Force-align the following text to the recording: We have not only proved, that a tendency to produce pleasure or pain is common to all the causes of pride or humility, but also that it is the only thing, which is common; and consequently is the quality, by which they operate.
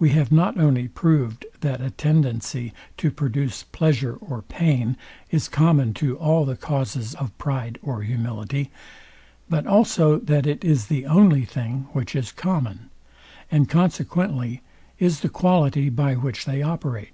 We 0.00 0.10
have 0.10 0.32
not 0.32 0.58
only 0.58 0.88
proved, 0.88 1.46
that 1.60 1.80
a 1.80 1.90
tendency 1.90 2.72
to 2.96 3.12
produce 3.12 3.62
pleasure 3.62 4.14
or 4.14 4.42
pain 4.42 4.96
is 5.30 5.46
common 5.48 5.94
to 6.02 6.18
all 6.18 6.44
the 6.44 6.56
causes 6.56 7.14
of 7.14 7.38
pride 7.38 7.78
or 7.80 8.02
humility, 8.02 8.72
but 9.48 9.64
also 9.64 10.18
that 10.18 10.48
it 10.48 10.64
is 10.64 10.86
the 10.88 11.06
only 11.06 11.44
thing, 11.44 11.86
which 11.92 12.16
is 12.16 12.32
common; 12.32 12.90
and 13.48 13.68
consequently 13.68 14.62
is 14.98 15.20
the 15.20 15.28
quality, 15.28 15.90
by 15.90 16.14
which 16.16 16.44
they 16.44 16.60
operate. 16.60 17.12